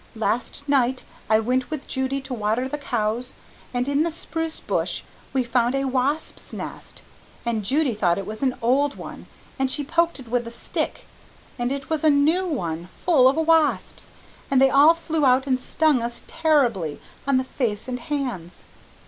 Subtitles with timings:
[0.15, 3.35] Last night I went with Judy to water the cows
[3.71, 7.03] and in the spruce bush we found a WASPS' NEST
[7.45, 9.27] and Judy thought it was AN OLD ONE
[9.59, 11.05] and she POKED IT WITH A STICK.
[11.59, 14.09] And it was a NEW ONE, full of wasps,
[14.49, 18.69] and they all flew out and STUNG US TERRIBLY, on the face and hands.